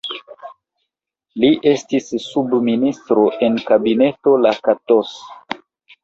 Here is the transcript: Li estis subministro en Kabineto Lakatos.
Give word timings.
Li 1.41 1.49
estis 1.71 2.07
subministro 2.27 3.25
en 3.49 3.59
Kabineto 3.67 4.33
Lakatos. 4.47 5.13